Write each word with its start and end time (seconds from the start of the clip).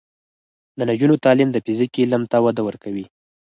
د 0.77 0.79
نجونو 0.89 1.15
تعلیم 1.25 1.49
د 1.51 1.57
فزیک 1.65 1.93
علم 2.01 2.23
ته 2.31 2.37
وده 2.45 2.61
ورکوي. 2.67 3.05